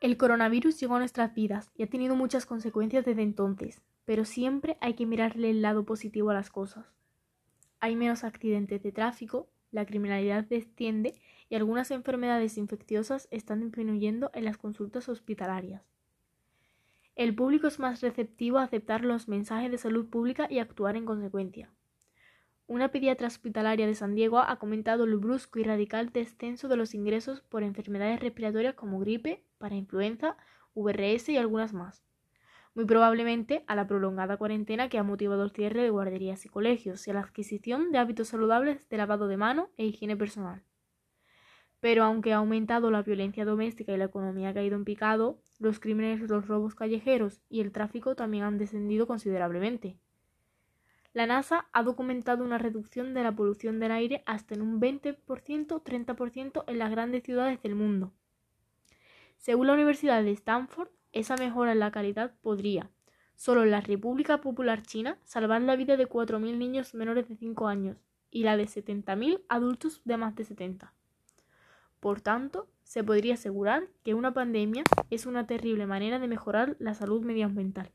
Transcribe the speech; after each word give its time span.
El 0.00 0.16
coronavirus 0.16 0.78
llegó 0.78 0.94
a 0.94 1.00
nuestras 1.00 1.34
vidas 1.34 1.72
y 1.76 1.82
ha 1.82 1.88
tenido 1.88 2.14
muchas 2.14 2.46
consecuencias 2.46 3.04
desde 3.04 3.22
entonces, 3.22 3.82
pero 4.04 4.24
siempre 4.24 4.78
hay 4.80 4.94
que 4.94 5.06
mirarle 5.06 5.50
el 5.50 5.60
lado 5.60 5.84
positivo 5.84 6.30
a 6.30 6.34
las 6.34 6.50
cosas. 6.50 6.86
Hay 7.80 7.96
menos 7.96 8.22
accidentes 8.22 8.80
de 8.80 8.92
tráfico, 8.92 9.48
la 9.72 9.86
criminalidad 9.86 10.44
desciende 10.44 11.14
y 11.48 11.56
algunas 11.56 11.90
enfermedades 11.90 12.58
infecciosas 12.58 13.26
están 13.32 13.60
disminuyendo 13.60 14.30
en 14.34 14.44
las 14.44 14.56
consultas 14.56 15.08
hospitalarias. 15.08 15.82
El 17.16 17.34
público 17.34 17.66
es 17.66 17.80
más 17.80 18.00
receptivo 18.00 18.58
a 18.58 18.62
aceptar 18.62 19.04
los 19.04 19.26
mensajes 19.26 19.68
de 19.68 19.78
salud 19.78 20.08
pública 20.08 20.46
y 20.48 20.60
actuar 20.60 20.94
en 20.94 21.06
consecuencia. 21.06 21.72
Una 22.68 22.90
pediatra 22.90 23.28
hospitalaria 23.28 23.86
de 23.86 23.94
San 23.94 24.14
Diego 24.14 24.40
ha 24.40 24.58
comentado 24.58 25.04
el 25.04 25.16
brusco 25.16 25.58
y 25.58 25.62
radical 25.62 26.12
descenso 26.12 26.68
de 26.68 26.76
los 26.76 26.92
ingresos 26.92 27.40
por 27.40 27.62
enfermedades 27.62 28.20
respiratorias 28.20 28.74
como 28.74 29.00
gripe, 29.00 29.42
para 29.56 29.74
influenza, 29.74 30.36
VRS 30.74 31.32
y 31.32 31.38
algunas 31.38 31.72
más. 31.72 32.04
Muy 32.74 32.84
probablemente 32.84 33.64
a 33.68 33.74
la 33.74 33.86
prolongada 33.86 34.36
cuarentena 34.36 34.90
que 34.90 34.98
ha 34.98 35.02
motivado 35.02 35.44
el 35.44 35.50
cierre 35.50 35.82
de 35.82 35.88
guarderías 35.88 36.44
y 36.44 36.50
colegios 36.50 37.08
y 37.08 37.10
a 37.10 37.14
la 37.14 37.20
adquisición 37.20 37.90
de 37.90 37.96
hábitos 37.96 38.28
saludables 38.28 38.86
de 38.90 38.98
lavado 38.98 39.28
de 39.28 39.38
mano 39.38 39.70
e 39.78 39.86
higiene 39.86 40.18
personal. 40.18 40.62
Pero 41.80 42.04
aunque 42.04 42.34
ha 42.34 42.36
aumentado 42.36 42.90
la 42.90 43.00
violencia 43.00 43.46
doméstica 43.46 43.94
y 43.94 43.96
la 43.96 44.04
economía 44.04 44.50
ha 44.50 44.54
caído 44.54 44.76
en 44.76 44.84
picado, 44.84 45.40
los 45.58 45.80
crímenes, 45.80 46.20
los 46.28 46.46
robos 46.46 46.74
callejeros 46.74 47.40
y 47.48 47.62
el 47.62 47.72
tráfico 47.72 48.14
también 48.14 48.44
han 48.44 48.58
descendido 48.58 49.06
considerablemente. 49.06 49.96
La 51.18 51.26
NASA 51.26 51.66
ha 51.72 51.82
documentado 51.82 52.44
una 52.44 52.58
reducción 52.58 53.12
de 53.12 53.24
la 53.24 53.34
polución 53.34 53.80
del 53.80 53.90
aire 53.90 54.22
hasta 54.24 54.54
en 54.54 54.62
un 54.62 54.80
20-30% 54.80 56.62
en 56.68 56.78
las 56.78 56.92
grandes 56.92 57.24
ciudades 57.24 57.60
del 57.60 57.74
mundo. 57.74 58.12
Según 59.36 59.66
la 59.66 59.72
Universidad 59.72 60.22
de 60.22 60.30
Stanford, 60.30 60.90
esa 61.10 61.36
mejora 61.36 61.72
en 61.72 61.80
la 61.80 61.90
calidad 61.90 62.36
podría, 62.40 62.88
solo 63.34 63.64
en 63.64 63.72
la 63.72 63.80
República 63.80 64.40
Popular 64.40 64.82
China, 64.82 65.18
salvar 65.24 65.60
la 65.62 65.74
vida 65.74 65.96
de 65.96 66.08
4.000 66.08 66.56
niños 66.56 66.94
menores 66.94 67.28
de 67.28 67.34
5 67.34 67.66
años 67.66 67.96
y 68.30 68.44
la 68.44 68.56
de 68.56 68.66
70.000 68.66 69.42
adultos 69.48 70.02
de 70.04 70.18
más 70.18 70.36
de 70.36 70.44
70. 70.44 70.94
Por 71.98 72.20
tanto, 72.20 72.68
se 72.84 73.02
podría 73.02 73.34
asegurar 73.34 73.88
que 74.04 74.14
una 74.14 74.34
pandemia 74.34 74.84
es 75.10 75.26
una 75.26 75.48
terrible 75.48 75.84
manera 75.84 76.20
de 76.20 76.28
mejorar 76.28 76.76
la 76.78 76.94
salud 76.94 77.24
medioambiental. 77.24 77.90